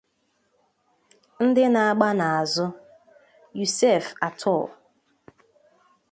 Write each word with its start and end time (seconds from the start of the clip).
Ndị 1.45 1.63
Na-agba 1.73 2.09
N'azụ: 2.17 2.65
Youcef 3.57 4.05
Atal 4.25 4.63